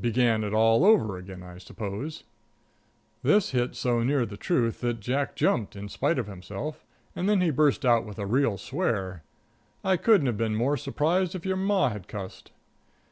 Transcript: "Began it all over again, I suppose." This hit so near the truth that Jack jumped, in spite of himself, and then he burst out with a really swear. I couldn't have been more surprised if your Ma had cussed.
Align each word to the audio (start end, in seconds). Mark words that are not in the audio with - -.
"Began 0.00 0.44
it 0.44 0.54
all 0.54 0.84
over 0.84 1.16
again, 1.16 1.42
I 1.42 1.58
suppose." 1.58 2.22
This 3.24 3.50
hit 3.50 3.74
so 3.74 4.04
near 4.04 4.24
the 4.24 4.36
truth 4.36 4.80
that 4.82 5.00
Jack 5.00 5.34
jumped, 5.34 5.74
in 5.74 5.88
spite 5.88 6.20
of 6.20 6.28
himself, 6.28 6.84
and 7.16 7.28
then 7.28 7.40
he 7.40 7.50
burst 7.50 7.84
out 7.84 8.06
with 8.06 8.20
a 8.20 8.24
really 8.26 8.58
swear. 8.58 9.24
I 9.82 9.96
couldn't 9.96 10.28
have 10.28 10.38
been 10.38 10.54
more 10.54 10.76
surprised 10.76 11.34
if 11.34 11.44
your 11.44 11.56
Ma 11.56 11.88
had 11.88 12.06
cussed. 12.06 12.52